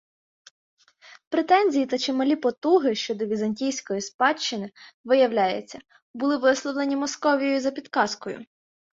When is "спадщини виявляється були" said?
4.01-6.37